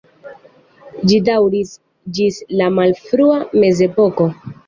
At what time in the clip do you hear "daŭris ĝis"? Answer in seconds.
1.27-2.39